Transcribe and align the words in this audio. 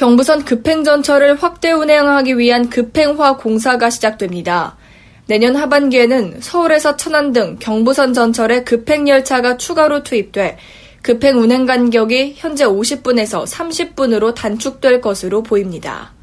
경부선 0.00 0.46
급행전철을 0.46 1.42
확대 1.42 1.72
운행하기 1.72 2.38
위한 2.38 2.70
급행화 2.70 3.36
공사가 3.36 3.90
시작됩니다. 3.90 4.78
내년 5.26 5.56
하반기에는 5.56 6.38
서울에서 6.40 6.96
천안 6.96 7.32
등 7.34 7.58
경부선 7.60 8.14
전철에 8.14 8.64
급행열차가 8.64 9.58
추가로 9.58 10.02
투입돼 10.02 10.56
급행 11.02 11.38
운행 11.38 11.66
간격이 11.66 12.36
현재 12.38 12.64
50분에서 12.64 13.44
30분으로 13.44 14.34
단축될 14.34 15.02
것으로 15.02 15.42
보입니다. 15.42 16.14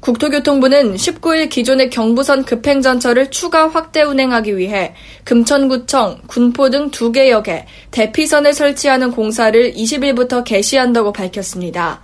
국토교통부는 0.00 0.96
19일 0.96 1.50
기존의 1.50 1.90
경부선 1.90 2.44
급행전철을 2.44 3.30
추가 3.30 3.68
확대 3.68 4.02
운행하기 4.02 4.56
위해 4.56 4.96
금천구청, 5.22 6.22
군포 6.26 6.70
등 6.70 6.90
두 6.90 7.12
개 7.12 7.30
역에 7.30 7.66
대피선을 7.92 8.52
설치하는 8.52 9.12
공사를 9.12 9.74
20일부터 9.74 10.42
개시한다고 10.42 11.12
밝혔습니다. 11.12 12.00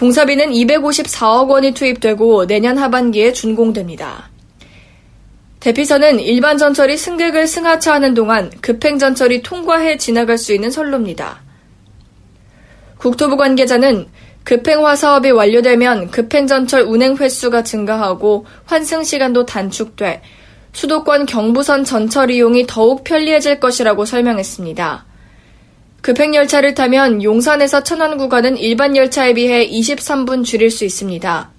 공사비는 0.00 0.52
254억 0.52 1.50
원이 1.50 1.72
투입되고 1.72 2.46
내년 2.46 2.78
하반기에 2.78 3.34
준공됩니다. 3.34 4.30
대피선은 5.60 6.20
일반 6.20 6.56
전철이 6.56 6.96
승객을 6.96 7.46
승하차하는 7.46 8.14
동안 8.14 8.50
급행 8.62 8.98
전철이 8.98 9.42
통과해 9.42 9.98
지나갈 9.98 10.38
수 10.38 10.54
있는 10.54 10.70
선로입니다. 10.70 11.42
국토부 12.96 13.36
관계자는 13.36 14.06
급행화 14.42 14.96
사업이 14.96 15.32
완료되면 15.32 16.10
급행 16.10 16.46
전철 16.46 16.80
운행 16.80 17.18
횟수가 17.18 17.62
증가하고 17.62 18.46
환승 18.64 19.04
시간도 19.04 19.44
단축돼 19.44 20.22
수도권 20.72 21.26
경부선 21.26 21.84
전철 21.84 22.30
이용이 22.30 22.64
더욱 22.66 23.04
편리해질 23.04 23.60
것이라고 23.60 24.06
설명했습니다. 24.06 25.09
급행열차를 26.00 26.74
타면 26.74 27.22
용산에서 27.22 27.82
천안 27.82 28.16
구간은 28.16 28.56
일반 28.56 28.96
열차에 28.96 29.34
비해 29.34 29.68
23분 29.68 30.44
줄일 30.44 30.70
수 30.70 30.84
있습니다. 30.84 31.50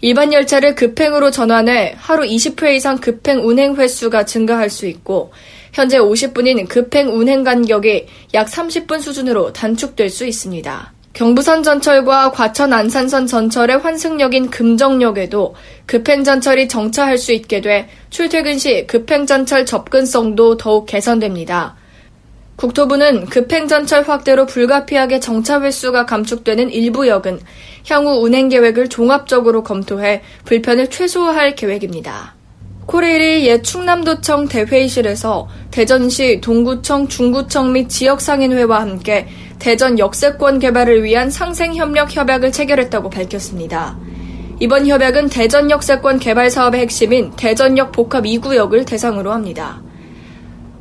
일반 0.00 0.32
열차를 0.32 0.74
급행으로 0.74 1.30
전환해 1.30 1.94
하루 1.96 2.24
20회 2.24 2.74
이상 2.74 2.98
급행 2.98 3.46
운행 3.46 3.76
횟수가 3.76 4.24
증가할 4.24 4.68
수 4.68 4.86
있고 4.86 5.32
현재 5.72 5.98
50분인 5.98 6.68
급행 6.68 7.08
운행 7.08 7.44
간격이 7.44 8.06
약 8.34 8.48
30분 8.48 9.00
수준으로 9.00 9.52
단축될 9.52 10.10
수 10.10 10.26
있습니다. 10.26 10.92
경부선 11.12 11.62
전철과 11.62 12.32
과천 12.32 12.72
안산선 12.72 13.28
전철의 13.28 13.78
환승역인 13.78 14.50
금정역에도 14.50 15.54
급행 15.86 16.24
전철이 16.24 16.66
정차할 16.66 17.16
수 17.16 17.32
있게 17.32 17.60
돼 17.60 17.88
출퇴근 18.10 18.58
시 18.58 18.86
급행 18.88 19.24
전철 19.24 19.64
접근성도 19.64 20.56
더욱 20.56 20.86
개선됩니다. 20.86 21.76
국토부는 22.56 23.26
급행전철 23.26 24.02
확대로 24.02 24.46
불가피하게 24.46 25.20
정차 25.20 25.60
횟수가 25.60 26.06
감축되는 26.06 26.70
일부 26.70 27.08
역은 27.08 27.40
향후 27.88 28.22
운행 28.22 28.48
계획을 28.48 28.88
종합적으로 28.88 29.62
검토해 29.62 30.22
불편을 30.44 30.88
최소화할 30.88 31.54
계획입니다. 31.54 32.34
코레일이 32.86 33.46
옛 33.46 33.62
충남도청 33.62 34.48
대회의실에서 34.48 35.48
대전시 35.70 36.40
동구청, 36.40 37.08
중구청 37.08 37.72
및 37.72 37.88
지역 37.88 38.20
상인회와 38.20 38.80
함께 38.80 39.28
대전 39.58 39.98
역세권 39.98 40.58
개발을 40.58 41.04
위한 41.04 41.30
상생 41.30 41.74
협력 41.74 42.14
협약을 42.14 42.52
체결했다고 42.52 43.08
밝혔습니다. 43.10 43.96
이번 44.60 44.86
협약은 44.86 45.28
대전 45.28 45.70
역세권 45.70 46.18
개발 46.18 46.50
사업의 46.50 46.80
핵심인 46.80 47.30
대전역 47.36 47.92
복합 47.92 48.24
2구역을 48.24 48.86
대상으로 48.86 49.32
합니다. 49.32 49.80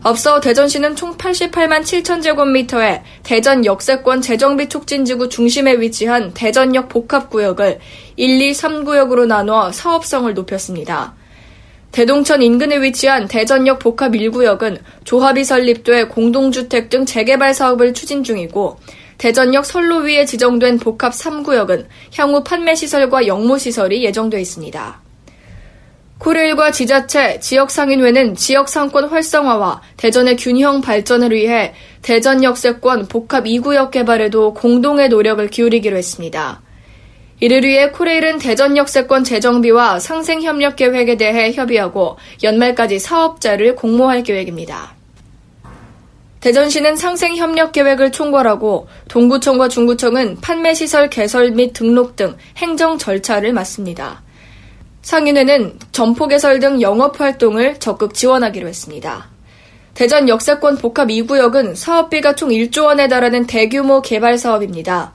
앞서 0.03 0.39
대전시는 0.39 0.95
총 0.95 1.16
88만 1.16 1.81
7천 1.81 2.23
제곱미터의 2.23 3.03
대전 3.22 3.66
역세권 3.66 4.22
재정비 4.22 4.67
촉진지구 4.67 5.29
중심에 5.29 5.79
위치한 5.79 6.34
대전역 6.34 6.89
복합구역을 6.89 7.79
1, 8.16 8.41
2, 8.41 8.51
3구역으로 8.51 9.28
나눠 9.28 9.72
사업성을 9.72 10.34
높였습니다. 10.34 11.13
대동천 11.91 12.41
인근에 12.41 12.81
위치한 12.81 13.28
대전역 13.28 13.78
복합 13.78 14.13
1구역은 14.13 14.79
조합이 15.03 15.44
설립돼 15.44 16.06
공동주택 16.06 16.90
등 16.90 17.06
재개발 17.06 17.53
사업을 17.53 17.94
추진 17.94 18.23
중이고 18.23 18.79
대전역 19.19 19.67
선로 19.67 19.97
위에 19.97 20.25
지정된 20.25 20.79
복합 20.79 21.13
3구역은 21.13 21.85
향후 22.17 22.44
판매시설과 22.44 23.28
영무시설이 23.28 24.03
예정돼 24.03 24.41
있습니다. 24.41 25.00
코레일과 26.21 26.69
지자체, 26.69 27.39
지역상인회는 27.39 28.35
지역상권 28.35 29.05
활성화와 29.05 29.81
대전의 29.97 30.35
균형 30.35 30.79
발전을 30.79 31.31
위해 31.31 31.73
대전 32.03 32.43
역세권 32.43 33.07
복합 33.07 33.45
2구역 33.45 33.89
개발에도 33.89 34.53
공동의 34.53 35.09
노력을 35.09 35.45
기울이기로 35.47 35.97
했습니다. 35.97 36.61
이를 37.39 37.63
위해 37.63 37.89
코레일은 37.89 38.37
대전 38.37 38.77
역세권 38.77 39.23
재정비와 39.23 39.99
상생협력 39.99 40.75
계획에 40.75 41.17
대해 41.17 41.53
협의하고 41.53 42.17
연말까지 42.43 42.99
사업자를 42.99 43.75
공모할 43.75 44.21
계획입니다. 44.21 44.93
대전시는 46.39 46.97
상생협력 46.97 47.71
계획을 47.71 48.11
총괄하고 48.11 48.87
동구청과 49.07 49.69
중구청은 49.69 50.37
판매시설 50.41 51.09
개설 51.09 51.49
및 51.49 51.73
등록 51.73 52.15
등 52.15 52.37
행정 52.57 52.99
절차를 52.99 53.53
맡습니다. 53.53 54.21
상인회는 55.01 55.79
점포 55.91 56.28
개설 56.28 56.59
등 56.59 56.79
영업 56.81 57.19
활동을 57.19 57.79
적극 57.79 58.13
지원하기로 58.13 58.67
했습니다. 58.67 59.29
대전 59.94 60.29
역세권 60.29 60.78
복합 60.78 61.09
2구역은 61.09 61.75
사업비가 61.75 62.35
총 62.35 62.50
1조 62.50 62.85
원에 62.85 63.07
달하는 63.07 63.45
대규모 63.45 64.01
개발 64.01 64.38
사업입니다. 64.38 65.13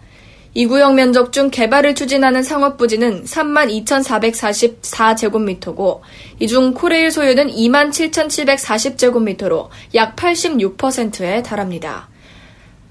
2구역 0.55 0.95
면적 0.95 1.33
중 1.33 1.51
개발을 1.51 1.95
추진하는 1.95 2.43
상업부지는 2.43 3.25
32,444제곱미터고 3.25 6.01
이 6.41 6.47
중 6.47 6.73
코레일 6.73 7.11
소유는 7.11 7.49
27,740제곱미터로 7.49 9.69
약 9.95 10.17
86%에 10.17 11.43
달합니다. 11.43 12.09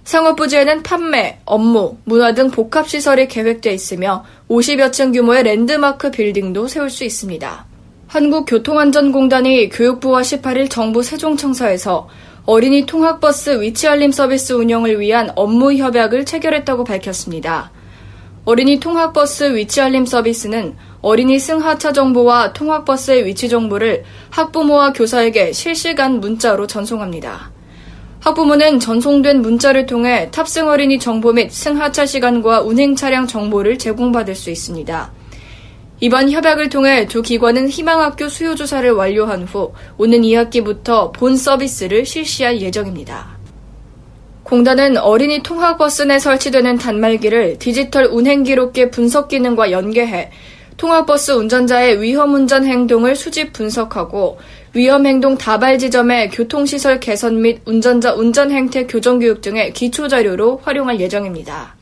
상업부지에는 0.06 0.84
판매, 0.84 1.40
업무, 1.46 1.98
문화 2.06 2.34
등 2.34 2.52
복합시설이 2.52 3.28
계획돼 3.28 3.74
있으며 3.74 4.24
50여 4.50 4.92
층 4.92 5.12
규모의 5.12 5.44
랜드마크 5.44 6.12
빌딩도 6.12 6.68
세울 6.68 6.92
수 6.92 7.04
있습니다. 7.04 7.66
한국교통안전공단이 8.08 9.70
교육부와 9.70 10.22
18일 10.22 10.70
정부 10.70 11.02
세종청사에서 11.02 12.08
어린이 12.46 12.86
통학버스 12.86 13.62
위치 13.62 13.88
알림 13.88 14.12
서비스 14.12 14.54
운영을 14.54 15.00
위한 15.00 15.32
업무 15.36 15.74
협약을 15.74 16.26
체결했다고 16.26 16.84
밝혔습니다. 16.84 17.72
어린이 18.46 18.80
통학버스 18.80 19.56
위치 19.56 19.82
알림 19.82 20.06
서비스는 20.06 20.76
어린이 21.02 21.40
승하차 21.40 21.94
정보와 21.94 22.54
통학버스의 22.54 23.26
위치 23.26 23.50
정보를 23.50 24.04
학부모와 24.30 24.94
교사에게 24.94 25.52
실시간 25.52 26.20
문자로 26.20 26.68
전송합니다. 26.68 27.55
학부모는 28.26 28.80
전송된 28.80 29.44
문자를 29.44 29.86
통해 29.86 30.30
탑승 30.32 30.68
어린이 30.68 30.98
정보 30.98 31.32
및 31.32 31.52
승하차 31.52 32.08
시간과 32.08 32.62
운행 32.62 32.96
차량 32.96 33.28
정보를 33.28 33.78
제공받을 33.78 34.34
수 34.34 34.50
있습니다. 34.50 35.12
이번 36.00 36.32
협약을 36.32 36.70
통해 36.70 37.06
두 37.06 37.22
기관은 37.22 37.70
희망학교 37.70 38.28
수요 38.28 38.56
조사를 38.56 38.90
완료한 38.90 39.44
후 39.44 39.74
오는 40.00 40.22
2학기부터 40.24 41.14
본 41.14 41.38
서비스를 41.38 42.04
실시할 42.04 42.62
예정입니다. 42.62 43.38
공단은 44.42 44.98
어린이 44.98 45.44
통학버스 45.44 46.02
내 46.02 46.18
설치되는 46.18 46.80
단말기를 46.80 47.60
디지털 47.60 48.06
운행 48.06 48.42
기록계 48.42 48.90
분석 48.90 49.28
기능과 49.28 49.70
연계해 49.70 50.32
통학버스 50.78 51.32
운전자의 51.32 52.02
위험 52.02 52.34
운전 52.34 52.66
행동을 52.66 53.16
수집 53.16 53.54
분석하고 53.54 54.40
위험 54.76 55.06
행동 55.06 55.38
다발 55.38 55.80
지점의 55.80 56.32
교통시설 56.32 57.00
개선 57.00 57.42
및 57.42 57.62
운전자 57.64 58.14
운전 58.14 58.52
행태 58.52 58.86
교정 58.86 59.20
교육 59.20 59.40
등의 59.40 59.72
기초 59.72 60.10
자료로 60.10 60.60
활용할 60.66 61.00
예정입니다. 61.00 61.76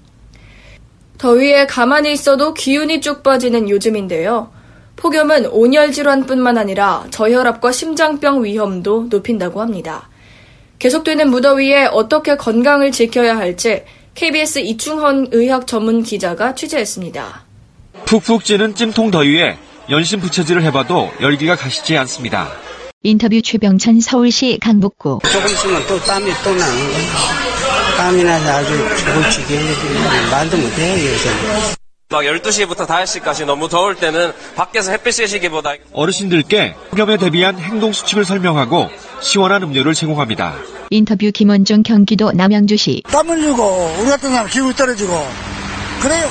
더위에 1.18 1.66
가만히 1.66 2.13
있어도 2.13 2.54
기운이 2.54 3.01
쭉 3.01 3.24
빠지는 3.24 3.68
요즘인데요. 3.68 4.51
폭염은 4.95 5.48
온열 5.48 5.92
질환뿐만 5.92 6.60
아니라 6.60 7.07
저혈압과 7.10 7.72
심장병 7.72 8.44
위험도 8.44 9.07
높인다고 9.10 9.60
합니다. 9.60 10.07
계속되는 10.78 11.31
무더위에 11.31 11.86
어떻게 11.86 12.38
건강을 12.38 12.92
지켜야 12.92 13.36
할지 13.36 13.86
KBS 14.13 14.60
이충헌 14.60 15.30
의학 15.31 15.66
전문 15.66 16.04
기자가 16.04 16.54
취재했습니다. 16.54 17.44
푹푹 18.06 18.46
찌는 18.46 18.75
찜통 18.75 19.10
더위에 19.10 19.57
연신 19.89 20.19
부채질을 20.19 20.62
해봐도 20.62 21.10
열기가 21.22 21.56
가시지 21.56 21.98
않습니다. 21.98 22.50
인터뷰 23.06 23.42
최병천 23.42 24.00
서울시 24.00 24.58
강북구 24.62 25.20
조금 25.30 25.46
있으면 25.48 25.86
또 25.90 26.00
땀이 26.00 26.32
또 26.42 26.56
나는 26.56 26.74
거예요. 26.88 27.10
땀이 27.98 28.24
나서 28.24 28.50
아주 28.50 28.70
죽을 28.96 29.30
지경이지 29.30 30.30
말도 30.32 30.56
못해요, 30.58 31.12
요새는. 31.12 31.38
막 32.10 32.22
12시부터 32.22 32.88
5시까지 32.88 33.44
너무 33.46 33.68
더울 33.68 33.96
때는 33.96 34.32
밖에서 34.56 34.92
햇빛 34.92 35.12
쐬시기보다 35.16 35.74
어르신들께 35.92 36.76
폭염에 36.92 37.18
대비한 37.18 37.60
행동 37.60 37.92
수칙을 37.92 38.24
설명하고 38.24 38.90
시원한 39.20 39.64
음료를 39.64 39.94
제공합니다. 39.94 40.56
인터뷰 40.90 41.30
김원중 41.30 41.84
경기도 41.84 42.32
남양주시 42.32 43.04
땀 43.12 43.28
흘리고 43.28 43.98
우리 44.00 44.10
같은 44.12 44.30
사람 44.30 44.48
기분이 44.48 44.74
떨어지고 44.76 45.12
그래요. 46.02 46.30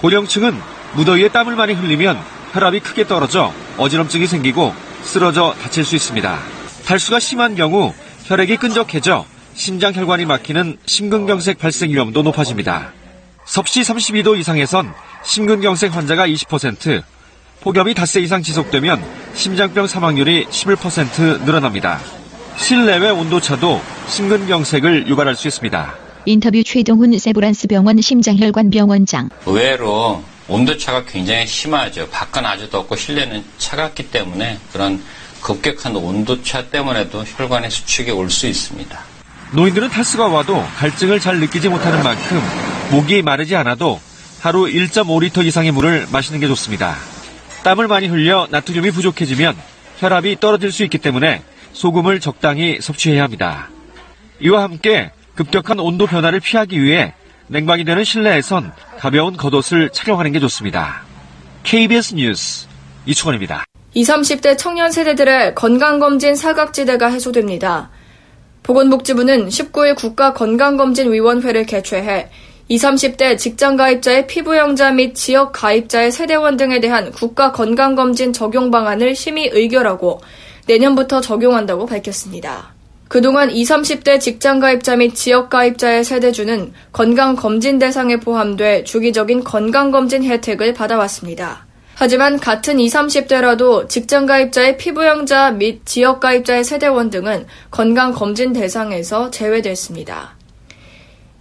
고령층은 0.00 0.60
무더위에 0.94 1.28
땀을 1.28 1.54
많이 1.54 1.74
흘리면 1.74 2.18
혈압이 2.54 2.80
크게 2.80 3.06
떨어져 3.06 3.52
어지럼증이 3.76 4.26
생기고 4.26 4.87
쓰러져 5.02 5.54
다칠 5.62 5.84
수 5.84 5.96
있습니다. 5.96 6.38
탈수가 6.86 7.20
심한 7.20 7.54
경우 7.54 7.92
혈액이 8.24 8.56
끈적해져 8.56 9.24
심장 9.54 9.94
혈관이 9.94 10.24
막히는 10.26 10.78
심근경색 10.86 11.58
발생 11.58 11.90
위험도 11.90 12.22
높아집니다. 12.22 12.92
섭씨 13.44 13.80
32도 13.80 14.38
이상에선 14.38 14.92
심근경색 15.24 15.96
환자가 15.96 16.26
20%, 16.28 17.02
폭염이 17.60 17.94
닷새 17.94 18.20
이상 18.20 18.42
지속되면 18.42 19.02
심장병 19.34 19.86
사망률이 19.86 20.46
11% 20.46 21.44
늘어납니다. 21.44 21.98
실내외 22.56 23.10
온도차도 23.10 23.80
심근경색을 24.08 25.08
유발할 25.08 25.34
수 25.34 25.48
있습니다. 25.48 25.94
인터뷰 26.26 26.62
최동훈 26.62 27.18
세브란스 27.18 27.68
병원 27.68 28.00
심장혈관 28.00 28.70
병원장 28.70 29.30
의외로 29.46 30.22
온도차가 30.48 31.04
굉장히 31.04 31.46
심하죠. 31.46 32.08
밖은 32.08 32.44
아주 32.46 32.70
덥고 32.70 32.96
실내는 32.96 33.44
차갑기 33.58 34.10
때문에 34.10 34.58
그런 34.72 35.02
급격한 35.42 35.94
온도차 35.96 36.66
때문에도 36.68 37.22
혈관의 37.24 37.70
수축이 37.70 38.10
올 38.10 38.30
수 38.30 38.46
있습니다. 38.46 38.98
노인들은 39.52 39.88
탈수가 39.90 40.26
와도 40.28 40.62
갈증을 40.76 41.20
잘 41.20 41.38
느끼지 41.40 41.68
못하는 41.68 42.02
만큼 42.02 42.42
목이 42.90 43.22
마르지 43.22 43.56
않아도 43.56 44.00
하루 44.40 44.64
1.5리터 44.64 45.44
이상의 45.44 45.70
물을 45.72 46.06
마시는 46.10 46.40
게 46.40 46.46
좋습니다. 46.48 46.96
땀을 47.64 47.88
많이 47.88 48.06
흘려 48.08 48.46
나트륨이 48.50 48.90
부족해지면 48.90 49.56
혈압이 49.98 50.38
떨어질 50.40 50.70
수 50.70 50.84
있기 50.84 50.98
때문에 50.98 51.42
소금을 51.72 52.20
적당히 52.20 52.78
섭취해야 52.80 53.22
합니다. 53.22 53.68
이와 54.40 54.62
함께 54.62 55.10
급격한 55.34 55.78
온도 55.80 56.06
변화를 56.06 56.40
피하기 56.40 56.82
위해 56.82 57.14
냉방이 57.48 57.84
되는 57.84 58.04
실내에선 58.04 58.72
가벼운 58.98 59.36
겉옷을 59.36 59.90
착용하는 59.90 60.32
게 60.32 60.40
좋습니다. 60.40 61.02
KBS 61.64 62.14
뉴스 62.14 62.66
이충원입니다. 63.06 63.64
20, 63.94 64.14
30대 64.14 64.56
청년 64.58 64.92
세대들의 64.92 65.54
건강검진 65.54 66.36
사각지대가 66.36 67.08
해소됩니다. 67.08 67.90
보건복지부는 68.62 69.48
19일 69.48 69.96
국가건강검진위원회를 69.96 71.64
개최해 71.64 72.28
20, 72.68 72.86
30대 72.86 73.38
직장가입자의 73.38 74.26
피부영자 74.26 74.92
및 74.92 75.14
지역가입자의 75.14 76.12
세대원 76.12 76.58
등에 76.58 76.80
대한 76.80 77.10
국가건강검진 77.12 78.34
적용 78.34 78.70
방안을 78.70 79.16
심의 79.16 79.48
의결하고 79.52 80.20
내년부터 80.66 81.22
적용한다고 81.22 81.86
밝혔습니다. 81.86 82.77
그동안 83.08 83.50
20, 83.50 83.74
30대 83.74 84.20
직장가입자 84.20 84.96
및 84.96 85.14
지역가입자의 85.14 86.04
세대주는 86.04 86.74
건강검진 86.92 87.78
대상에 87.78 88.18
포함돼 88.18 88.84
주기적인 88.84 89.44
건강검진 89.44 90.24
혜택을 90.24 90.74
받아왔습니다. 90.74 91.66
하지만 91.94 92.38
같은 92.38 92.78
20, 92.78 92.96
30대라도 92.96 93.88
직장가입자의 93.88 94.76
피부영자 94.76 95.52
및 95.52 95.84
지역가입자의 95.86 96.64
세대원 96.64 97.08
등은 97.08 97.46
건강검진 97.70 98.52
대상에서 98.52 99.30
제외됐습니다. 99.30 100.36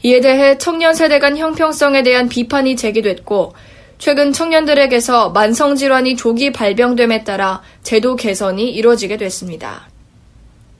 이에 0.03 0.21
대해 0.21 0.57
청년 0.57 0.93
세대 0.93 1.19
간 1.19 1.37
형평성에 1.37 2.01
대한 2.01 2.29
비판이 2.29 2.75
제기됐고, 2.77 3.53
최근 3.97 4.31
청년들에게서 4.31 5.31
만성질환이 5.31 6.15
조기 6.15 6.51
발병됨에 6.51 7.23
따라 7.23 7.61
제도 7.83 8.15
개선이 8.15 8.69
이루어지게 8.71 9.17
됐습니다. 9.17 9.89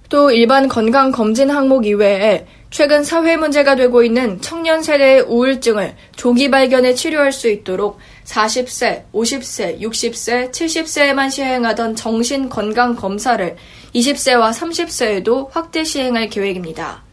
또 0.10 0.32
일반 0.32 0.68
건강 0.68 1.12
검진 1.12 1.50
항목 1.50 1.86
이외에 1.86 2.46
최근 2.70 3.04
사회 3.04 3.38
문제가 3.38 3.76
되고 3.76 4.04
있는 4.04 4.40
청년 4.42 4.82
세대의 4.82 5.22
우울증을 5.22 5.96
조기 6.16 6.50
발견해 6.50 6.94
치료할 6.94 7.32
수 7.32 7.50
있도록 7.50 7.98
40세, 8.26 9.04
50세, 9.14 9.80
60세, 9.82 10.52
70세에만 10.52 11.32
시행하던 11.32 11.96
정신 11.96 12.50
건강 12.50 12.96
검사를 12.96 13.56
20세와 13.96 14.52
30세에도 14.52 15.50
확대 15.52 15.84
시행할 15.84 16.30
계획입니다. 16.30 17.04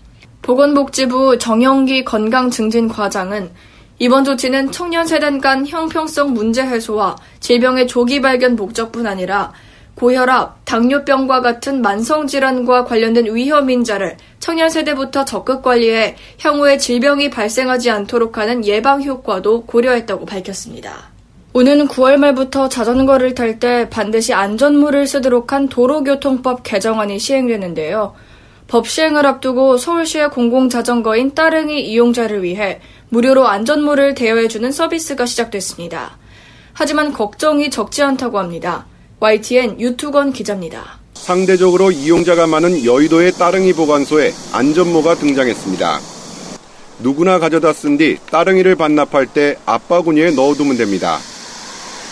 보건복지부 0.43 1.39
정영기 1.39 2.05
건강증진 2.05 2.89
과장은 2.89 3.51
이번 4.01 4.25
조치는 4.25 4.73
청년 4.73 5.07
세대 5.07 5.39
간 5.39 5.67
형평성 5.67 6.35
문제 6.35 6.63
해소와 6.63 7.17
질병의 7.41 7.87
조기 7.87 8.21
발견 8.21 8.57
목적뿐 8.57 9.07
아니라 9.07 9.53
고혈압, 9.95 10.65
당뇨병과 10.65 11.41
같은 11.41 11.81
만성질환과 11.81 12.85
관련된 12.85 13.35
위험 13.35 13.71
인 13.71 13.85
자를 13.85 14.17
청년 14.41 14.69
세대부터 14.69 15.25
적극 15.25 15.63
관리해 15.63 16.17
향후에 16.41 16.79
질병이 16.79 17.31
발생하지 17.31 17.91
않도록 17.91 18.39
하는 18.39 18.65
예방 18.67 19.03
효과도 19.03 19.65
고려했다고 19.65 20.27
밝혔습니다. 20.27 21.15
오는 21.53 21.87
9월 21.87 22.17
말부터 22.17 22.69
자전거를 22.69 23.35
탈 23.37 23.61
때 23.61 23.89
반드시 23.89 24.35
안전모를 24.35 25.07
쓰도록 25.07 25.53
한 25.53 25.69
도로교통법 25.69 26.65
개정안이 26.65 27.21
시행되는데요. 27.21 28.15
법 28.67 28.89
시행을 28.89 29.25
앞두고 29.25 29.77
서울시의 29.77 30.31
공공자전거인 30.31 31.35
따릉이 31.35 31.81
이용자를 31.81 32.43
위해 32.43 32.81
무료로 33.11 33.47
안전모를 33.47 34.15
대여해주는 34.15 34.73
서비스가 34.73 35.27
시작됐습니다. 35.27 36.17
하지만 36.73 37.13
걱정이 37.13 37.71
적지 37.71 38.03
않다고 38.03 38.41
합니다. 38.41 38.87
YTN 39.25 39.81
유투건 39.81 40.35
기자입니다. 40.35 40.99
상대적으로 41.15 41.91
이용자가 41.91 42.47
많은 42.47 42.85
여의도의 42.85 43.33
따릉이 43.33 43.73
보관소에 43.73 44.35
안전모가 44.53 45.15
등장했습니다. 45.15 46.01
누구나 46.99 47.39
가져다 47.39 47.73
쓴 47.73 47.97
뒤 47.97 48.19
따릉이를 48.31 48.75
반납할 48.75 49.27
때 49.29 49.57
앞바구니에 49.65 50.33
넣어두면 50.33 50.77
됩니다. 50.77 51.17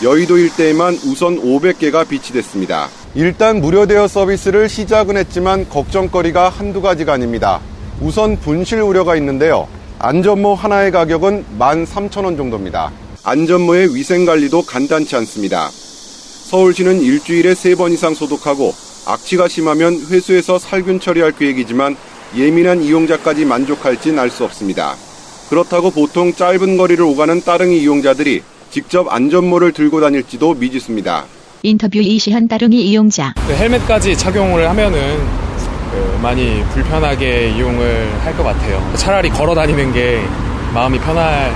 여의도 0.01 0.39
일대에만 0.39 0.95
우선 1.05 1.39
500개가 1.39 2.07
비치됐습니다. 2.07 2.89
일단 3.13 3.61
무료 3.61 3.85
대여 3.85 4.07
서비스를 4.07 4.67
시작은 4.67 5.15
했지만 5.15 5.69
걱정거리가 5.69 6.49
한두 6.49 6.81
가지가 6.81 7.13
아닙니다. 7.13 7.61
우선 8.01 8.39
분실 8.39 8.81
우려가 8.81 9.15
있는데요. 9.17 9.67
안전모 9.99 10.55
하나의 10.55 10.89
가격은 10.89 11.45
13,000원 11.59 12.37
정도입니다. 12.37 12.91
안전모의 13.23 13.95
위생관리도 13.95 14.63
간단치 14.63 15.15
않습니다. 15.17 15.69
서울시는 16.57 17.01
일주일에 17.01 17.53
3번 17.53 17.91
이상 17.93 18.13
소독하고 18.13 18.75
악취가 19.07 19.47
심하면 19.47 19.95
회수해서 20.11 20.59
살균 20.59 20.99
처리할 20.99 21.31
계획이지만 21.31 21.95
예민한 22.37 22.83
이용자까지 22.83 23.43
만족할진 23.45 24.19
알 24.19 24.29
수 24.29 24.43
없습니다. 24.43 24.93
그렇다고 25.49 25.89
보통 25.89 26.31
짧은 26.31 26.77
거리를 26.77 27.03
오가는 27.03 27.41
따릉이 27.41 27.79
이용자들이 27.81 28.43
직접 28.69 29.11
안전모를 29.11 29.71
들고 29.71 29.99
다닐지도 29.99 30.53
미지수입니다. 30.53 31.25
인터뷰 31.63 31.97
이시한 31.97 32.47
따릉이 32.47 32.83
이용자 32.83 33.33
그 33.47 33.53
헬멧까지 33.53 34.15
착용을 34.15 34.69
하면은 34.69 35.17
그 35.91 36.19
많이 36.21 36.63
불편하게 36.71 37.49
이용을 37.57 38.13
할 38.23 38.37
것 38.37 38.43
같아요. 38.43 38.93
차라리 38.95 39.29
걸어 39.31 39.55
다니는 39.55 39.91
게 39.91 40.21
마음이 40.71 40.99
편할 40.99 41.51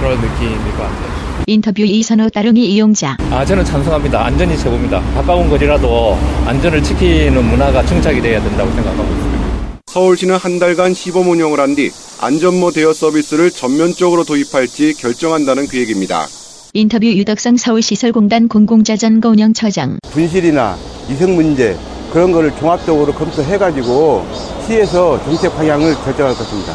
그런 0.00 0.14
느낌일 0.18 0.56
것 0.72 0.78
같아요. 0.84 1.17
인터뷰 1.46 1.82
이선호 1.82 2.28
따릉이 2.28 2.66
이용자 2.74 3.16
아 3.30 3.44
저는 3.44 3.64
찬성합니다. 3.64 4.26
안전이 4.26 4.56
최고입니다. 4.58 5.00
가까운 5.14 5.48
거리라도 5.48 6.16
안전을 6.46 6.82
지키는 6.82 7.42
문화가 7.44 7.84
정착이 7.84 8.20
돼야 8.20 8.42
된다고 8.42 8.70
생각하고 8.72 9.02
있습니다. 9.04 9.38
서울시는 9.86 10.36
한 10.36 10.58
달간 10.58 10.92
시범 10.94 11.28
운영을 11.28 11.60
한 11.60 11.74
뒤 11.74 11.90
안전모 12.20 12.72
대여 12.72 12.92
서비스를 12.92 13.50
전면적으로 13.50 14.24
도입할지 14.24 14.92
결정한다는 14.94 15.66
계획입니다. 15.68 16.26
인터뷰 16.74 17.06
유덕성 17.06 17.56
서울시설공단 17.56 18.48
공공자전거 18.48 19.30
운영처장 19.30 19.98
분실이나 20.10 20.76
위생 21.08 21.34
문제 21.34 21.76
그런 22.12 22.32
거를 22.32 22.54
종합적으로 22.56 23.12
검토해가지고 23.14 24.26
시에서 24.66 25.22
정책 25.24 25.54
방향을 25.56 25.94
결정할 26.04 26.34
것입니다. 26.34 26.74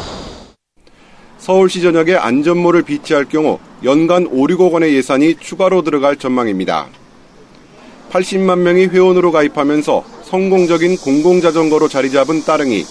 서울시 1.38 1.82
전역에 1.82 2.16
안전모를 2.16 2.82
비치할 2.82 3.26
경우 3.26 3.58
연간 3.84 4.26
5, 4.26 4.46
6억 4.46 4.72
원의 4.72 4.94
예산이 4.94 5.36
추가로 5.38 5.82
들어갈 5.82 6.16
전망입니다. 6.16 6.86
80만 8.10 8.60
명이 8.60 8.86
회원으로 8.86 9.30
가입하면서 9.30 10.04
성공적인 10.22 10.96
공공자전거로 10.96 11.88
자리 11.88 12.10
잡은 12.10 12.42
따릉이. 12.44 12.86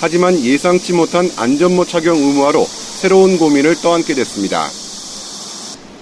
하지만 0.00 0.38
예상치 0.38 0.92
못한 0.92 1.28
안전모 1.36 1.84
착용 1.84 2.16
의무화로 2.16 2.64
새로운 2.64 3.38
고민을 3.38 3.74
떠안게 3.82 4.14
됐습니다. 4.14 4.66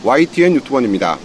YTN 0.04 0.56
유튜버입니다. 0.56 1.18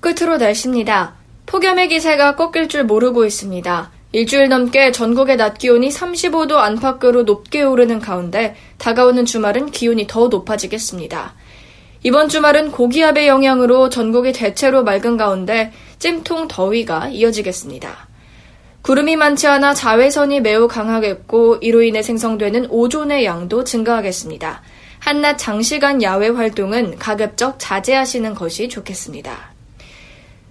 끝으로 0.00 0.36
날씨입니다. 0.36 1.14
폭염의 1.46 1.88
기세가 1.88 2.36
꺾일 2.36 2.68
줄 2.68 2.84
모르고 2.84 3.24
있습니다. 3.24 3.90
일주일 4.12 4.48
넘게 4.48 4.92
전국의 4.92 5.38
낮 5.38 5.56
기온이 5.56 5.88
35도 5.88 6.56
안팎으로 6.56 7.22
높게 7.22 7.62
오르는 7.62 7.98
가운데 8.00 8.56
다가오는 8.76 9.24
주말은 9.24 9.70
기온이 9.70 10.06
더 10.06 10.28
높아지겠습니다. 10.28 11.34
이번 12.04 12.28
주말은 12.28 12.70
고기압의 12.70 13.26
영향으로 13.26 13.88
전국이 13.88 14.32
대체로 14.32 14.84
맑은 14.84 15.16
가운데 15.16 15.72
찜통 15.98 16.46
더위가 16.48 17.08
이어지겠습니다. 17.08 18.08
구름이 18.82 19.16
많지 19.16 19.48
않아 19.48 19.74
자외선이 19.74 20.40
매우 20.40 20.68
강하겠고 20.68 21.56
이로 21.60 21.82
인해 21.82 22.02
생성되는 22.02 22.68
오존의 22.70 23.24
양도 23.24 23.64
증가하겠습니다. 23.64 24.62
한낮 25.00 25.38
장시간 25.38 26.02
야외 26.02 26.28
활동은 26.28 26.98
가급적 26.98 27.56
자제하시는 27.58 28.34
것이 28.34 28.68
좋겠습니다. 28.68 29.52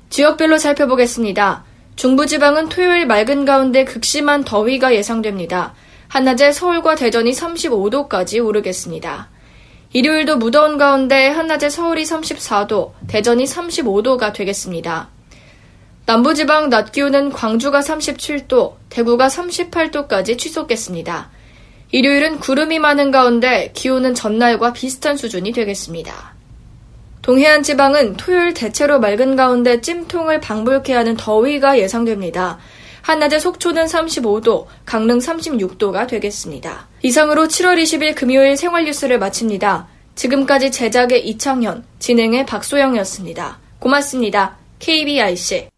지역별로 0.09 0.57
살펴보겠습니다. 0.57 1.63
중부지방은 1.95 2.69
토요일 2.69 3.07
맑은 3.07 3.45
가운데 3.45 3.85
극심한 3.85 4.43
더위가 4.43 4.93
예상됩니다. 4.93 5.73
한낮에 6.09 6.51
서울과 6.51 6.95
대전이 6.95 7.31
35도까지 7.31 8.45
오르겠습니다. 8.45 9.29
일요일도 9.93 10.37
무더운 10.37 10.77
가운데 10.77 11.27
한낮에 11.29 11.69
서울이 11.69 12.03
34도, 12.03 12.91
대전이 13.07 13.45
35도가 13.45 14.33
되겠습니다. 14.33 15.09
남부지방 16.05 16.69
낮 16.69 16.91
기온은 16.91 17.31
광주가 17.31 17.79
37도, 17.79 18.75
대구가 18.89 19.27
38도까지 19.27 20.37
취소겠습니다. 20.37 21.29
일요일은 21.91 22.39
구름이 22.39 22.79
많은 22.79 23.11
가운데 23.11 23.71
기온은 23.73 24.13
전날과 24.13 24.73
비슷한 24.73 25.15
수준이 25.15 25.53
되겠습니다. 25.53 26.35
동해안 27.21 27.63
지방은 27.63 28.15
토요일 28.15 28.53
대체로 28.53 28.99
맑은 28.99 29.35
가운데 29.35 29.81
찜통을 29.81 30.39
방불케 30.41 30.93
하는 30.93 31.15
더위가 31.15 31.79
예상됩니다. 31.79 32.57
한낮에 33.07 33.39
속초는 33.39 33.85
35도, 33.85 34.65
강릉 34.85 35.19
36도가 35.19 36.09
되겠습니다. 36.09 36.89
이상으로 37.03 37.47
7월 37.47 37.81
20일 37.81 38.13
금요일 38.13 38.57
생활 38.57 38.83
뉴스를 38.83 39.17
마칩니다. 39.17 39.87
지금까지 40.15 40.71
제작의 40.71 41.25
이창현, 41.25 41.85
진행의 41.99 42.45
박소영이었습니다. 42.45 43.59
고맙습니다. 43.79 44.57
KBIC 44.79 45.69